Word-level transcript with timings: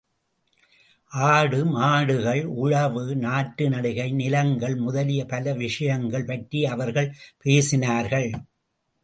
ஆடு, 1.11 1.65
மாடுகள், 1.65 2.43
உழவு, 2.43 3.15
நாற்று 3.15 3.69
நடுகை, 3.69 4.13
நிலங்கள் 4.13 4.75
முதலிய 4.75 5.25
பல 5.25 5.53
விஷயங்கள் 5.53 6.25
பற்றி 6.25 6.65
அவர்கள் 6.65 7.15
பேசினார்கள். 7.45 8.29